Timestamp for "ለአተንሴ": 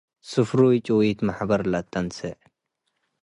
1.71-2.17